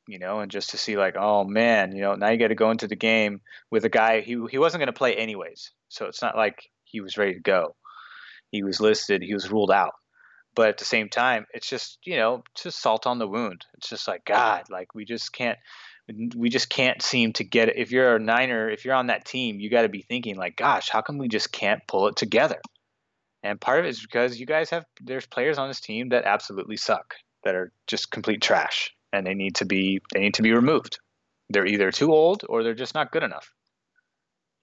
[0.08, 2.56] you know, and just to see like, oh man, you know, now you got to
[2.56, 6.08] go into the game with a guy he he wasn't going to play anyways, so
[6.08, 7.76] it's not like he was ready to go.
[8.50, 9.94] He was listed, he was ruled out.
[10.58, 13.64] But at the same time, it's just you know, just salt on the wound.
[13.76, 15.60] It's just like God, like we just can't
[16.36, 17.76] we just can't seem to get it.
[17.78, 20.56] If you're a Niner, if you're on that team, you got to be thinking like,
[20.56, 22.60] gosh, how come we just can't pull it together?
[23.44, 26.26] And part of it is because you guys have there's players on this team that
[26.26, 30.42] absolutely suck, that are just complete trash, and they need to be they need to
[30.42, 30.98] be removed.
[31.52, 33.54] They're either too old or they're just not good enough.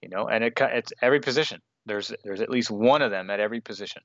[0.01, 1.61] You know, and it, it's every position.
[1.85, 4.01] There's there's at least one of them at every position.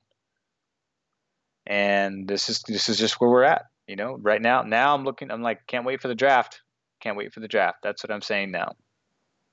[1.67, 3.65] And this is this is just where we're at.
[3.87, 5.31] You know, right now now I'm looking.
[5.31, 6.61] I'm like can't wait for the draft.
[6.99, 7.79] Can't wait for the draft.
[7.83, 8.73] That's what I'm saying now.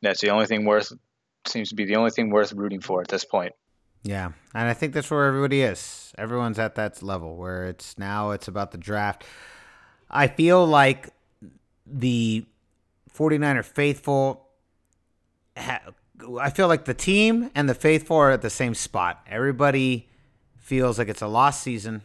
[0.03, 0.92] That's the only thing worth
[1.47, 3.53] seems to be the only thing worth rooting for at this point.
[4.03, 6.12] Yeah, and I think that's where everybody is.
[6.16, 9.25] Everyone's at that level where it's now it's about the draft.
[10.11, 11.11] I feel like
[11.87, 12.44] the
[13.14, 14.49] 49er faithful
[15.57, 19.25] I feel like the team and the faithful are at the same spot.
[19.29, 20.09] Everybody
[20.68, 22.02] feels like it's a lost season.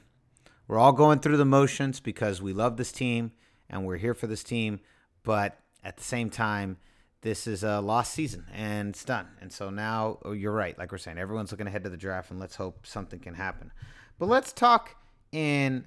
[0.69, 3.33] We're all going through the motions because we love this team
[3.69, 4.79] and we're here for this team,
[5.21, 6.77] but at the same time,
[7.23, 9.27] this is a lost season and it's done.
[9.41, 10.77] And so now oh, you're right.
[10.77, 13.69] Like we're saying, everyone's looking ahead to the draft and let's hope something can happen.
[14.17, 14.95] But let's talk
[15.33, 15.85] in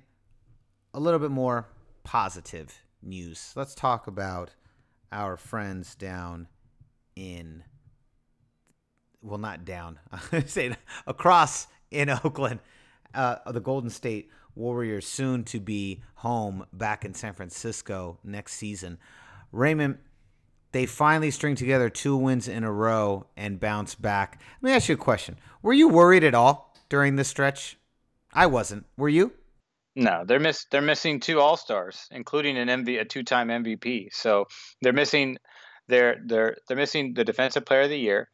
[0.92, 1.66] a little bit more
[2.04, 3.54] positive news.
[3.56, 4.54] Let's talk about
[5.10, 6.48] our friends down
[7.14, 7.64] in,
[9.22, 9.98] well, not down,
[10.32, 12.60] I say across in Oakland,
[13.14, 18.98] uh, the Golden State Warriors soon to be home back in San Francisco next season.
[19.52, 19.98] Raymond,
[20.72, 24.40] they finally string together two wins in a row and bounce back.
[24.60, 25.36] Let me ask you a question.
[25.62, 27.78] Were you worried at all during this stretch?
[28.32, 28.86] I wasn't.
[28.96, 29.32] Were you?
[29.94, 34.08] No, they're miss they're missing two All Stars, including an MV a two time MVP.
[34.12, 34.46] So
[34.82, 35.38] they're missing
[35.88, 38.28] they're they're they're missing the Defensive Player of the Year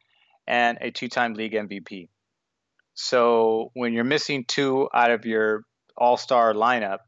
[0.45, 2.09] and a two time league MVP.
[2.93, 5.63] So when you're missing two out of your
[5.97, 6.99] All Star lineup,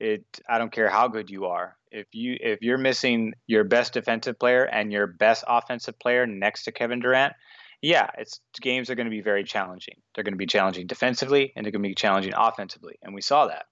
[0.00, 3.94] it I don't care how good you are, if you if you're missing your best
[3.94, 7.32] defensive player and your best offensive player next to Kevin Durant,
[7.80, 9.94] yeah, it's games are going to be very challenging.
[10.14, 13.22] They're going to be challenging defensively and they're going to be challenging offensively, and we
[13.22, 13.64] saw that.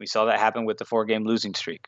[0.00, 1.86] We saw that happen with the four-game losing streak.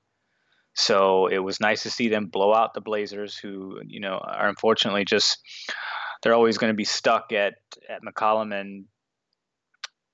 [0.75, 4.49] So it was nice to see them blow out the Blazers, who you know are
[4.49, 5.38] unfortunately just
[6.23, 7.55] they're always going to be stuck at
[7.89, 8.87] at McCollum and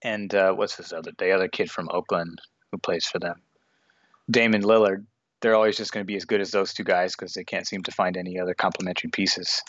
[0.02, 2.40] and uh, what's this other the other kid from Oakland
[2.70, 3.42] who plays for them,
[4.30, 5.06] Damian Lillard
[5.40, 7.66] they're always just going to be as good as those two guys because they can't
[7.66, 9.62] seem to find any other complementary pieces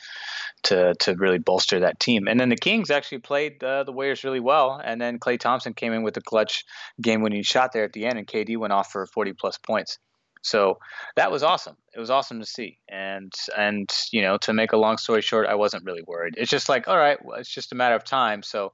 [0.63, 2.28] to to really bolster that team.
[2.28, 5.73] And then the Kings actually played uh, the Warriors really well, and then Klay Thompson
[5.73, 6.65] came in with a clutch
[7.02, 10.00] game-winning shot there at the end, and KD went off for 40 plus points.
[10.47, 10.79] So
[11.15, 11.75] that was awesome.
[11.93, 12.79] It was awesome to see.
[12.88, 16.36] And and you know, to make a long story short, I wasn't really worried.
[16.38, 18.43] It's just like, all right, well, it's just a matter of time.
[18.43, 18.71] So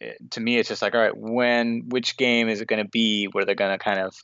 [0.00, 2.88] it, to me, it's just like, all right, when which game is it going to
[2.88, 4.14] be where they're going to kind of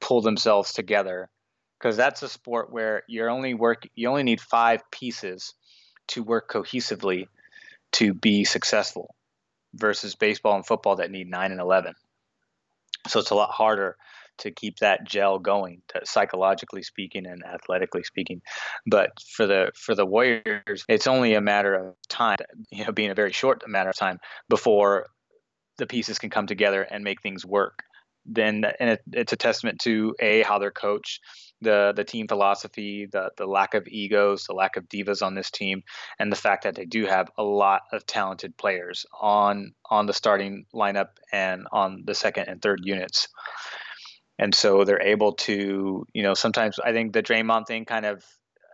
[0.00, 1.28] pull themselves together?
[1.78, 5.54] Because that's a sport where you're only work you only need five pieces
[6.08, 7.26] to work cohesively
[7.92, 9.14] to be successful
[9.74, 11.94] versus baseball and football that need nine and 11.
[13.08, 13.96] So it's a lot harder
[14.38, 18.40] to keep that gel going psychologically speaking and athletically speaking
[18.86, 22.36] but for the for the warriors it's only a matter of time
[22.70, 24.18] you know being a very short matter of time
[24.48, 25.06] before
[25.78, 27.82] the pieces can come together and make things work
[28.24, 31.20] then and it, it's a testament to a how they're coached
[31.60, 35.50] the the team philosophy, the the lack of egos, the lack of divas on this
[35.50, 35.82] team,
[36.18, 40.12] and the fact that they do have a lot of talented players on on the
[40.12, 43.28] starting lineup and on the second and third units.
[44.38, 48.24] And so they're able to, you know, sometimes I think the Draymond thing kind of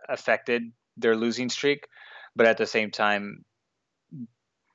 [0.09, 0.63] affected
[0.97, 1.87] their losing streak,
[2.35, 3.45] but at the same time,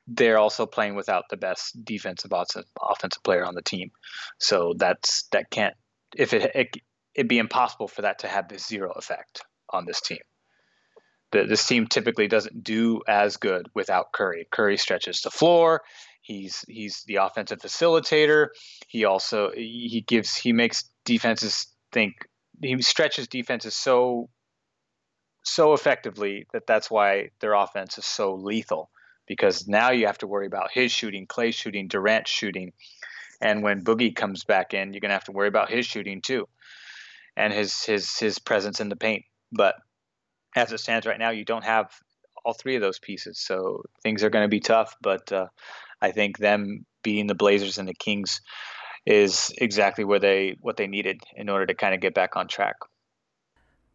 [0.06, 3.90] they're also playing without the best defensive offensive player on the team.
[4.38, 5.74] So that's that can't
[6.16, 6.68] if it, it
[7.14, 10.18] it'd be impossible for that to have this zero effect on this team.
[11.32, 14.48] The, this team typically doesn't do as good without Curry.
[14.50, 15.82] Curry stretches the floor.
[16.28, 18.48] He's he's the offensive facilitator.
[18.86, 22.28] He also he gives he makes defenses think.
[22.60, 24.28] He stretches defenses so
[25.42, 28.90] so effectively that that's why their offense is so lethal
[29.26, 32.74] because now you have to worry about his shooting, Klay shooting, Durant shooting,
[33.40, 36.46] and when Boogie comes back in, you're gonna have to worry about his shooting too
[37.38, 39.24] and his his his presence in the paint.
[39.50, 39.76] But
[40.54, 41.90] as it stands right now, you don't have
[42.44, 44.94] all three of those pieces, so things are going to be tough.
[45.00, 45.46] But uh,
[46.00, 48.40] I think them beating the Blazers and the Kings
[49.06, 52.48] is exactly where they what they needed in order to kind of get back on
[52.48, 52.76] track.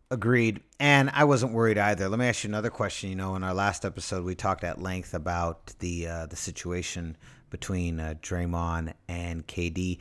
[0.10, 0.62] Agreed.
[0.80, 2.08] And I wasn't worried either.
[2.08, 3.10] Let me ask you another question.
[3.10, 7.18] You know, in our last episode, we talked at length about the uh, the situation
[7.50, 10.00] between uh, Draymond and KD.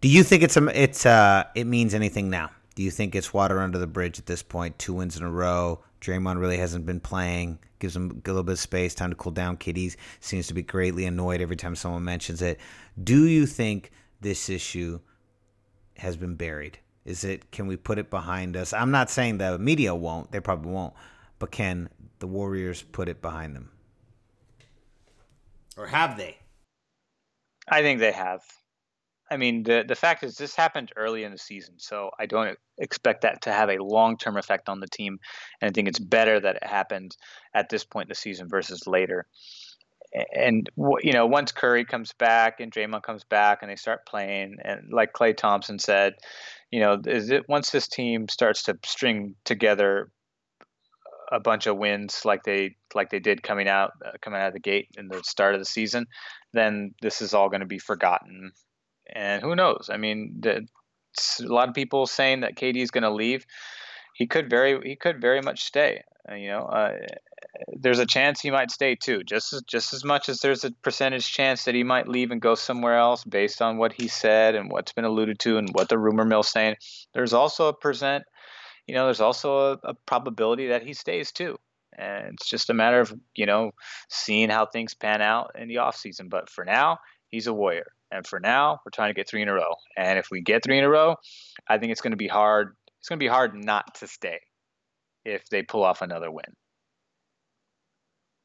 [0.00, 2.50] Do you think it's a, it's uh, it means anything now?
[2.74, 4.78] Do you think it's water under the bridge at this point?
[4.78, 5.82] Two wins in a row.
[6.06, 7.58] Draymond really hasn't been playing.
[7.80, 9.56] Gives him a little bit of space, time to cool down.
[9.56, 12.60] KD seems to be greatly annoyed every time someone mentions it.
[13.02, 13.90] Do you think
[14.20, 15.00] this issue
[15.96, 16.78] has been buried?
[17.04, 17.50] Is it?
[17.50, 18.72] Can we put it behind us?
[18.72, 20.30] I'm not saying the media won't.
[20.30, 20.94] They probably won't.
[21.38, 21.88] But can
[22.20, 23.70] the Warriors put it behind them?
[25.76, 26.38] Or have they?
[27.68, 28.42] I think they have.
[29.30, 32.56] I mean, the the fact is, this happened early in the season, so I don't
[32.78, 35.18] expect that to have a long term effect on the team.
[35.60, 37.16] And I think it's better that it happened
[37.52, 39.26] at this point in the season versus later.
[40.32, 40.70] And
[41.02, 44.92] you know, once Curry comes back and Draymond comes back and they start playing, and
[44.92, 46.14] like Klay Thompson said,
[46.70, 50.10] you know, is it once this team starts to string together
[51.32, 54.52] a bunch of wins like they like they did coming out uh, coming out of
[54.54, 56.06] the gate in the start of the season,
[56.52, 58.52] then this is all going to be forgotten
[59.12, 59.88] and who knows?
[59.92, 60.66] I mean, the,
[61.40, 63.46] a lot of people saying that KD is going to leave.
[64.14, 66.02] He could very he could very much stay.
[66.30, 66.96] Uh, you know, uh,
[67.68, 69.22] there's a chance he might stay too.
[69.22, 72.40] Just as just as much as there's a percentage chance that he might leave and
[72.40, 75.88] go somewhere else based on what he said and what's been alluded to and what
[75.88, 76.76] the rumor mill's saying.
[77.12, 78.24] There's also a percent.
[78.86, 81.58] You know, there's also a, a probability that he stays too
[81.98, 83.72] and it's just a matter of you know
[84.08, 86.28] seeing how things pan out in the off season.
[86.28, 87.92] But for now, he's a warrior.
[88.10, 89.74] And for now, we're trying to get three in a row.
[89.96, 91.16] And if we get three in a row,
[91.68, 92.76] I think it's going to be hard.
[93.00, 94.40] It's going to be hard not to stay
[95.24, 96.44] if they pull off another win.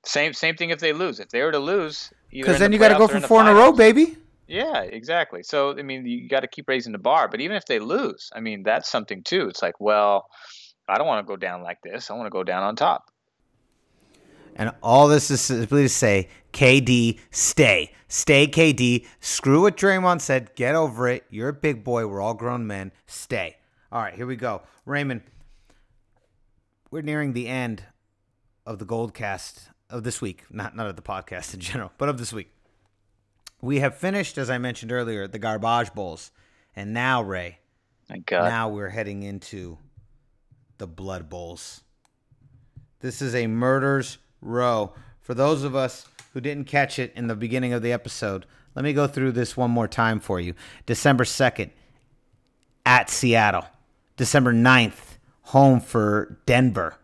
[0.03, 1.19] Same same thing if they lose.
[1.19, 3.47] If they were to lose, because then the you got to go for four in
[3.47, 4.17] a row, baby.
[4.47, 5.43] Yeah, exactly.
[5.43, 7.27] So I mean, you got to keep raising the bar.
[7.27, 9.47] But even if they lose, I mean, that's something too.
[9.47, 10.27] It's like, well,
[10.89, 12.09] I don't want to go down like this.
[12.09, 13.11] I want to go down on top.
[14.55, 17.93] And all this is simply to say, KD, stay.
[18.07, 19.05] Stay, KD.
[19.19, 20.53] Screw what Draymond said.
[20.55, 21.23] Get over it.
[21.29, 22.07] You're a big boy.
[22.07, 22.91] We're all grown men.
[23.07, 23.57] Stay.
[23.91, 24.63] All right, here we go.
[24.85, 25.21] Raymond,
[26.89, 27.83] we're nearing the end
[28.65, 30.43] of the Gold Cast of this week.
[30.49, 32.49] Not, not of the podcast in general, but of this week.
[33.61, 36.31] We have finished, as I mentioned earlier, the Garbage Bowls.
[36.75, 37.59] And now, Ray,
[38.07, 38.49] Thank God.
[38.49, 39.77] now we're heading into
[40.77, 41.83] the Blood Bowls.
[43.01, 44.93] This is a murders row.
[45.19, 48.83] For those of us who didn't catch it in the beginning of the episode, let
[48.83, 50.53] me go through this one more time for you.
[50.85, 51.71] December 2nd,
[52.85, 53.65] at Seattle.
[54.17, 56.95] December 9th, home for Denver.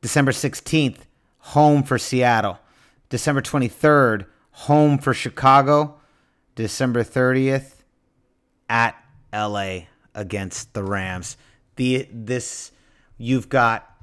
[0.00, 0.98] December 16th,
[1.38, 2.58] home for Seattle.
[3.08, 5.96] December 23rd, home for Chicago.
[6.54, 7.82] December 30th,
[8.68, 8.94] at
[9.32, 9.80] LA
[10.14, 11.36] against the Rams.
[11.76, 12.70] The this
[13.18, 13.93] you've got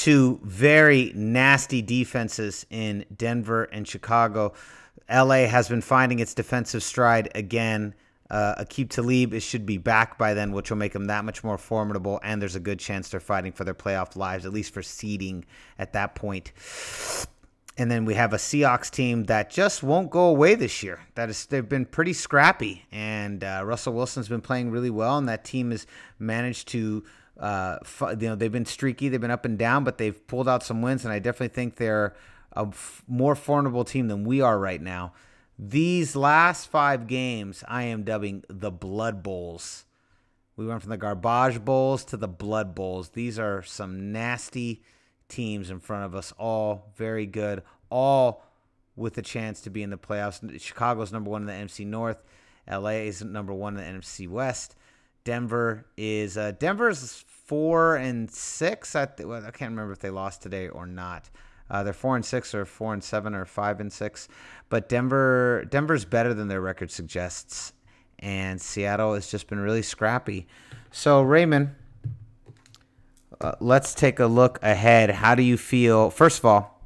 [0.00, 4.54] two very nasty defenses in Denver and Chicago.
[5.10, 7.94] LA has been finding its defensive stride again.
[8.30, 11.44] Uh, Aqib Talib is, should be back by then, which will make them that much
[11.44, 12.18] more formidable.
[12.22, 15.44] And there's a good chance they're fighting for their playoff lives, at least for seeding
[15.78, 16.52] at that point.
[17.76, 21.00] And then we have a Seahawks team that just won't go away this year.
[21.14, 25.28] That is, they've been pretty scrappy, and uh, Russell Wilson's been playing really well, and
[25.28, 25.86] that team has
[26.18, 27.04] managed to,
[27.40, 27.78] uh,
[28.20, 30.82] you know, they've been streaky, they've been up and down, but they've pulled out some
[30.82, 32.14] wins, and I definitely think they're
[32.52, 35.14] a f- more formidable team than we are right now.
[35.58, 39.84] These last five games, I am dubbing the Blood Bowls.
[40.56, 43.10] We went from the Garbage Bowls to the Blood Bowls.
[43.10, 44.82] These are some nasty
[45.28, 48.44] teams in front of us, all very good, all
[48.96, 50.60] with a chance to be in the playoffs.
[50.60, 52.22] Chicago's number one in the NFC North.
[52.70, 54.76] LA is number one in the NFC West.
[55.24, 58.94] Denver is uh, Denver's four and six.
[58.94, 61.28] I, th- well, I can't remember if they lost today or not.
[61.68, 64.28] Uh, they're four and six, or four and seven, or five and six.
[64.68, 67.72] But Denver, Denver's better than their record suggests,
[68.20, 70.46] and Seattle has just been really scrappy.
[70.92, 71.74] So Raymond,
[73.40, 75.10] uh, let's take a look ahead.
[75.10, 76.08] How do you feel?
[76.10, 76.80] First of all,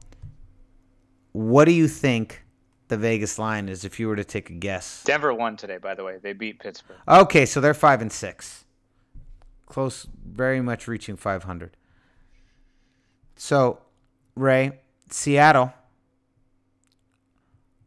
[1.33, 2.43] what do you think
[2.89, 5.05] the Vegas line is if you were to take a guess?
[5.05, 6.17] Denver won today, by the way.
[6.23, 6.97] They beat Pittsburgh.
[7.07, 8.64] Okay, so they're five and six,
[9.67, 11.77] close, very much reaching five hundred.
[13.37, 13.81] So,
[14.35, 15.73] Ray, Seattle.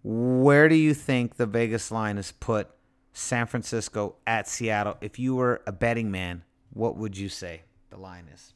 [0.04, 2.70] Where do you think the Vegas line has put
[3.12, 4.98] San Francisco at Seattle?
[5.02, 8.54] If you were a betting man, what would you say the line is?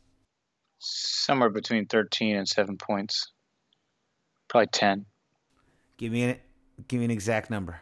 [0.80, 3.32] Somewhere between 13 and 7 points.
[4.48, 5.06] Probably 10.
[5.98, 6.38] Give me an
[6.88, 7.82] give me an exact number.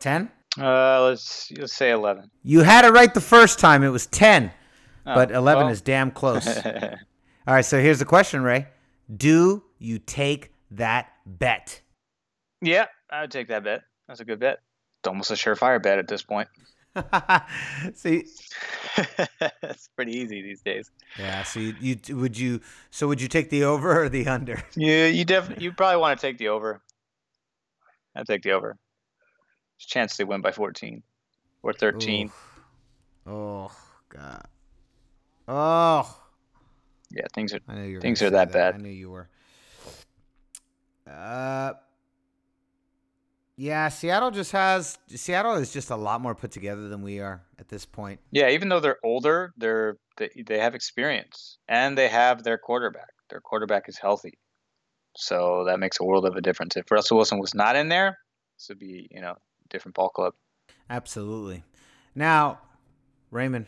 [0.00, 0.30] 10?
[0.58, 2.30] Uh, let's let's say 11.
[2.42, 3.84] You had it right the first time.
[3.84, 4.50] It was 10.
[5.10, 5.72] Oh, but 11 well.
[5.72, 6.46] is damn close.
[6.66, 8.68] All right, so here's the question, Ray.
[9.14, 11.80] Do you take that bet?
[12.62, 13.82] yeah, I would take that bet.
[14.06, 14.60] That's a good bet.
[15.00, 16.48] It's almost a surefire bet at this point.
[17.94, 18.24] See,
[19.62, 20.90] it's pretty easy these days.
[21.18, 21.42] yeah.
[21.44, 24.62] So you, you would you so would you take the over or the under?
[24.76, 26.82] You you definitely you probably want to take the over.
[28.16, 28.76] I'd take the over.
[29.78, 31.02] There's a chance they win by 14
[31.62, 32.26] or 13.
[32.26, 32.60] Oof.
[33.26, 33.70] Oh
[34.08, 34.46] God.
[35.52, 36.16] Oh,
[37.10, 38.00] Yeah, things are I knew you were.
[38.00, 38.76] Things are say that bad.
[38.76, 39.28] I knew you were.
[41.10, 41.72] Uh.
[43.56, 47.42] Yeah, Seattle just has Seattle is just a lot more put together than we are
[47.58, 48.20] at this point.
[48.30, 53.10] Yeah, even though they're older, they're they, they have experience and they have their quarterback.
[53.28, 54.38] Their quarterback is healthy.
[55.16, 56.76] So that makes a world of a difference.
[56.76, 58.16] If Russell Wilson was not in there,
[58.56, 59.34] this would be, you know,
[59.68, 60.34] different ball club.
[60.88, 61.64] Absolutely.
[62.14, 62.60] Now,
[63.32, 63.66] Raymond,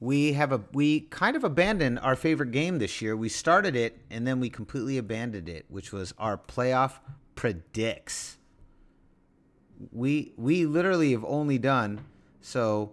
[0.00, 3.16] we have a we kind of abandoned our favorite game this year.
[3.16, 6.98] We started it and then we completely abandoned it, which was our playoff
[7.34, 8.38] predicts.
[9.92, 12.04] We we literally have only done
[12.40, 12.92] so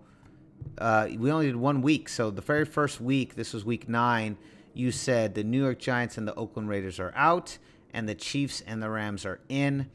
[0.77, 2.07] uh, we only did one week.
[2.07, 4.37] So the very first week, this was week nine,
[4.73, 7.57] you said the New York Giants and the Oakland Raiders are out,
[7.93, 9.89] and the Chiefs and the Rams are in.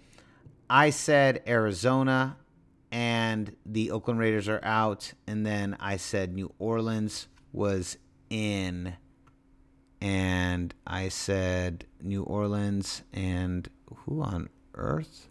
[0.68, 2.36] I said Arizona
[2.90, 7.98] and the Oakland Raiders are out, and then I said New Orleans was
[8.30, 8.94] in,
[10.00, 13.68] and I said New Orleans and
[14.04, 15.28] who on earth?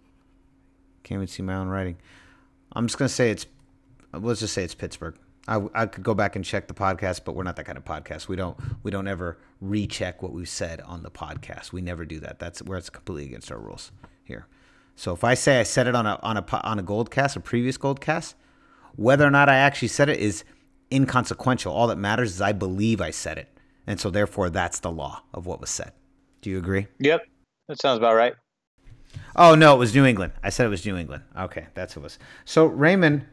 [1.03, 1.97] Can't even see my own writing.
[2.73, 3.45] I'm just gonna say it's.
[4.13, 5.17] Let's just say it's Pittsburgh.
[5.47, 7.85] I, I could go back and check the podcast, but we're not that kind of
[7.85, 8.27] podcast.
[8.27, 11.71] We don't we don't ever recheck what we've said on the podcast.
[11.71, 12.39] We never do that.
[12.39, 13.91] That's where it's completely against our rules
[14.23, 14.47] here.
[14.95, 17.35] So if I say I said it on a on a on a gold cast,
[17.35, 18.35] a previous gold cast,
[18.95, 20.43] whether or not I actually said it is
[20.91, 21.73] inconsequential.
[21.73, 23.49] All that matters is I believe I said it,
[23.85, 25.91] and so therefore that's the law of what was said.
[26.41, 26.87] Do you agree?
[26.99, 27.21] Yep.
[27.67, 28.35] That sounds about right.
[29.35, 30.33] Oh no, it was New England.
[30.43, 31.23] I said it was New England.
[31.37, 32.19] Okay, that's what it was.
[32.45, 33.25] So Raymond,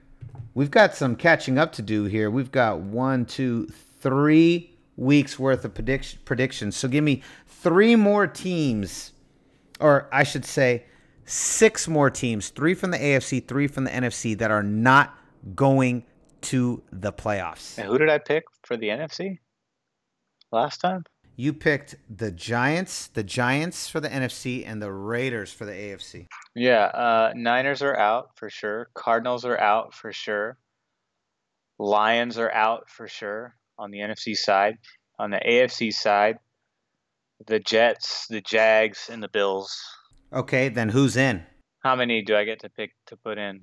[0.54, 2.30] we've got some catching up to do here.
[2.30, 3.66] We've got one, two,
[4.00, 6.76] three weeks worth of prediction predictions.
[6.76, 9.12] So give me three more teams,
[9.80, 10.84] or I should say,
[11.24, 12.48] six more teams.
[12.48, 15.16] Three from the AFC, three from the NFC that are not
[15.54, 16.04] going
[16.42, 17.78] to the playoffs.
[17.78, 19.38] And who did I pick for the NFC
[20.50, 21.04] last time?
[21.36, 26.26] You picked the Giants, the Giants for the NFC, and the Raiders for the AFC.
[26.54, 28.90] Yeah, uh, Niners are out for sure.
[28.94, 30.58] Cardinals are out for sure.
[31.78, 34.76] Lions are out for sure on the NFC side.
[35.18, 36.38] On the AFC side,
[37.46, 39.80] the Jets, the Jags, and the Bills.
[40.32, 41.44] Okay, then who's in?
[41.80, 43.62] How many do I get to pick to put in?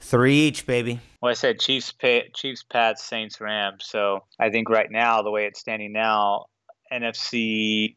[0.00, 1.00] Three each, baby.
[1.22, 3.86] Well, I said Chiefs, pa- Chiefs, Pats, Saints, Rams.
[3.86, 6.46] So I think right now, the way it's standing now,
[6.92, 7.96] NFC,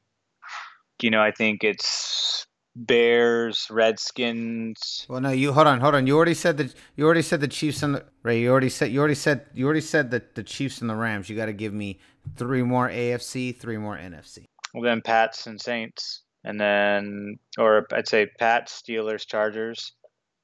[1.02, 2.46] you know, I think it's
[2.76, 5.06] Bears, Redskins.
[5.10, 6.06] Well, no, you hold on, hold on.
[6.06, 6.74] You already said that.
[6.96, 8.40] You already said the Chiefs and the Ray.
[8.40, 8.92] You already said.
[8.92, 9.48] You already said.
[9.54, 11.28] You already said that the Chiefs and the Rams.
[11.28, 12.00] You got to give me
[12.38, 14.46] three more AFC, three more NFC.
[14.74, 19.94] Well, then Pats and Saints, and then or I'd say Pats, Steelers, Chargers,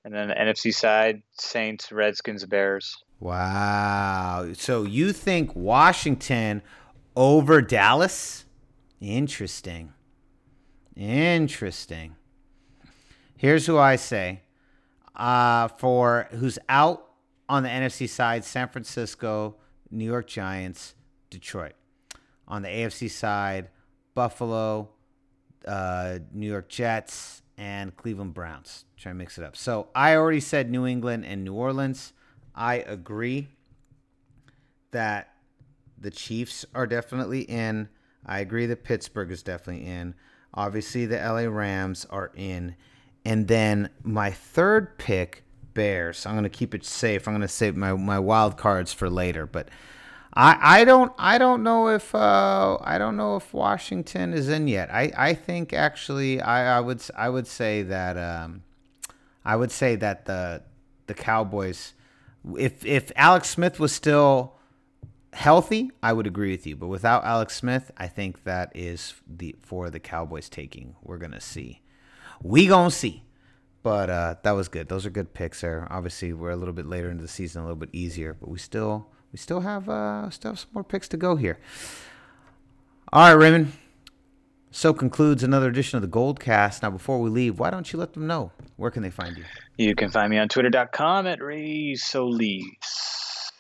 [0.04, 2.98] and then the NFC side Saints, Redskins, Bears.
[3.20, 4.50] Wow.
[4.54, 6.64] So you think Washington
[7.16, 8.46] over Dallas?
[9.00, 9.94] Interesting.
[10.96, 12.16] Interesting.
[13.38, 14.42] Here's who I say.
[15.16, 17.06] Uh, for who's out
[17.48, 19.56] on the NFC side, San Francisco,
[19.92, 20.96] New York Giants,
[21.30, 21.74] Detroit.
[22.48, 23.70] On the AFC side,
[24.16, 24.90] Buffalo,
[25.68, 28.86] uh, New York Jets, and Cleveland Browns.
[28.98, 29.56] Try to mix it up.
[29.56, 32.14] So I already said New England and New Orleans.
[32.56, 33.50] I agree
[34.90, 35.34] that
[36.00, 37.90] the Chiefs are definitely in.
[38.26, 40.16] I agree that Pittsburgh is definitely in.
[40.54, 42.76] Obviously, the LA Rams are in.
[43.24, 45.44] And then my third pick,
[45.74, 46.26] Bears.
[46.26, 47.28] I'm going to keep it safe.
[47.28, 49.46] I'm going to save my, my wild cards for later.
[49.46, 49.70] But
[50.34, 54.68] I, I don't I don't know if uh, I don't know if Washington is in
[54.68, 54.90] yet.
[54.94, 58.64] I, I think actually I, I would I would say that um,
[59.44, 60.64] I would say that the
[61.08, 61.94] the Cowboys
[62.58, 64.56] if if Alex Smith was still
[65.34, 66.76] healthy, I would agree with you.
[66.78, 70.96] But without Alex Smith, I think that is the for the Cowboys taking.
[71.04, 71.82] We're gonna see.
[72.42, 73.24] We gonna see.
[73.84, 74.90] But uh, that was good.
[74.90, 75.88] Those are good picks there.
[75.90, 78.60] Obviously, we're a little bit later into the season, a little bit easier, but we
[78.60, 81.58] still we still have uh, still have some more picks to go here.
[83.14, 83.74] All right, Raymond.
[84.74, 86.82] So concludes another edition of the Gold Cast.
[86.82, 89.44] Now, before we leave, why don't you let them know where can they find you?
[89.78, 93.52] You can find me on twitter.com at Ray Solis.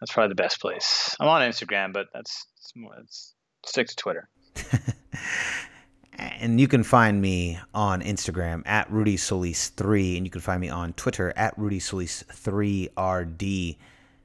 [0.00, 1.14] That's probably the best place.
[1.20, 3.34] I'm on Instagram, but that's more it's
[3.66, 4.28] stick to Twitter.
[6.18, 10.68] And you can find me on Instagram at Rudy Solis3, and you can find me
[10.68, 13.76] on Twitter at Rudy Solis3RD.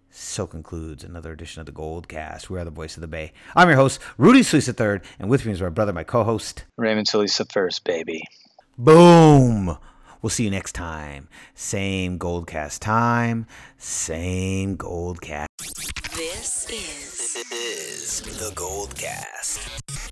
[0.10, 2.50] So concludes another edition of the Gold Cast.
[2.50, 3.32] We are the voice of the Bay.
[3.56, 7.08] I'm your host, Rudy Solis III, and with me is my brother, my co-host, Raymond
[7.08, 8.22] Solis the first, baby.
[8.78, 9.78] Boom.
[10.22, 11.30] We'll see you next time.
[11.56, 15.48] Same Goldcast time, same Goldcast.
[16.16, 20.12] This is this is the Gold Cast.